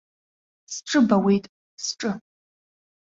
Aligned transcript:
Сҿы 0.73 0.99
бауеит, 1.07 1.45
сҿы. 1.83 2.11